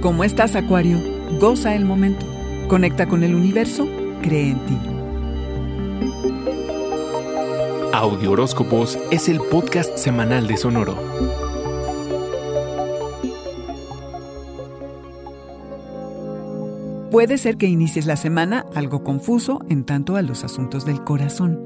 [0.00, 0.98] ¿Cómo estás, Acuario?
[1.38, 2.24] Goza el momento.
[2.68, 3.86] Conecta con el universo.
[4.22, 4.78] Cree en ti.
[7.92, 10.96] Audio Horóscopos es el podcast semanal de Sonoro.
[17.10, 21.60] Puede ser que inicies la semana algo confuso en tanto a los asuntos del corazón.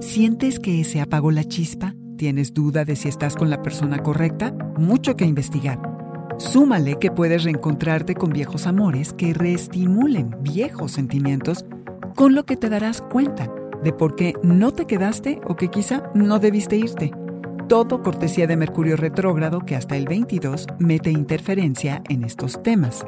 [0.00, 1.94] ¿Sientes que se apagó la chispa?
[2.18, 4.52] ¿Tienes duda de si estás con la persona correcta?
[4.76, 5.89] Mucho que investigar.
[6.40, 11.66] Súmale que puedes reencontrarte con viejos amores que reestimulen viejos sentimientos,
[12.16, 13.52] con lo que te darás cuenta
[13.84, 17.12] de por qué no te quedaste o que quizá no debiste irte.
[17.68, 23.04] Todo cortesía de Mercurio retrógrado que hasta el 22 mete interferencia en estos temas.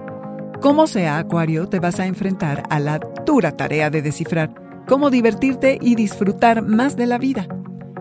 [0.60, 4.54] Como sea, Acuario, te vas a enfrentar a la dura tarea de descifrar
[4.86, 7.48] cómo divertirte y disfrutar más de la vida.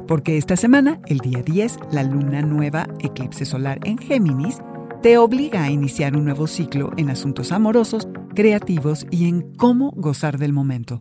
[0.09, 4.57] Porque esta semana, el día 10, la luna nueva, eclipse solar en Géminis,
[5.01, 10.37] te obliga a iniciar un nuevo ciclo en asuntos amorosos, creativos y en cómo gozar
[10.37, 10.99] del momento.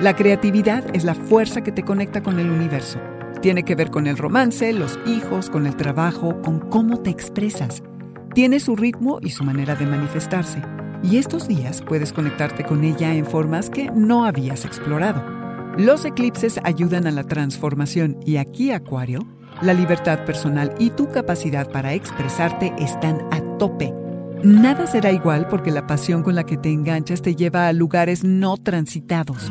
[0.00, 3.00] La creatividad es la fuerza que te conecta con el universo.
[3.40, 7.82] Tiene que ver con el romance, los hijos, con el trabajo, con cómo te expresas.
[8.32, 10.62] Tiene su ritmo y su manera de manifestarse.
[11.02, 15.20] Y estos días puedes conectarte con ella en formas que no habías explorado.
[15.76, 19.26] Los eclipses ayudan a la transformación y aquí, Acuario,
[19.62, 23.94] la libertad personal y tu capacidad para expresarte están a tope.
[24.42, 28.24] Nada será igual porque la pasión con la que te enganchas te lleva a lugares
[28.24, 29.50] no transitados.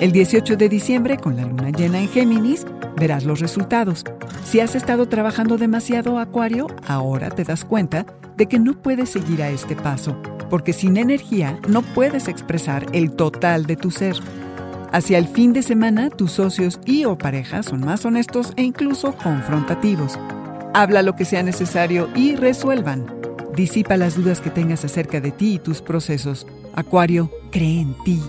[0.00, 2.66] El 18 de diciembre, con la luna llena en Géminis,
[2.96, 4.04] verás los resultados.
[4.44, 8.04] Si has estado trabajando demasiado, Acuario, ahora te das cuenta
[8.36, 13.12] de que no puedes seguir a este paso, porque sin energía no puedes expresar el
[13.12, 14.16] total de tu ser.
[14.94, 19.12] Hacia el fin de semana, tus socios y o parejas son más honestos e incluso
[19.16, 20.20] confrontativos.
[20.72, 23.04] Habla lo que sea necesario y resuelvan.
[23.56, 26.46] Disipa las dudas que tengas acerca de ti y tus procesos.
[26.76, 28.22] Acuario, cree en ti.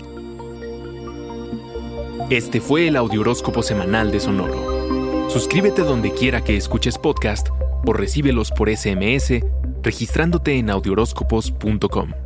[2.30, 5.30] Este fue el Audioróscopo Semanal de Sonoro.
[5.30, 7.46] Suscríbete donde quiera que escuches podcast
[7.84, 9.40] o recíbelos por SMS
[9.84, 12.25] registrándote en audioróscopos.com.